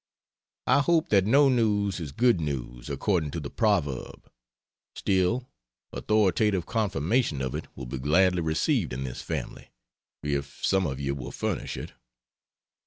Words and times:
I 0.65 0.79
hope 0.79 1.09
that 1.09 1.27
no 1.27 1.47
news 1.47 1.99
is 1.99 2.11
good 2.11 2.41
news, 2.41 2.89
according 2.89 3.29
to 3.37 3.39
the 3.39 3.51
proverb; 3.51 4.31
still, 4.95 5.47
authoritative 5.93 6.65
confirmation 6.65 7.39
of 7.39 7.53
it 7.53 7.67
will 7.77 7.85
be 7.85 7.99
gladly 7.99 8.41
received 8.41 8.93
in 8.93 9.03
this 9.03 9.21
family, 9.21 9.69
if 10.23 10.65
some 10.65 10.87
of 10.87 10.99
you 10.99 11.13
will 11.13 11.29
furnish 11.31 11.77
it. 11.77 11.91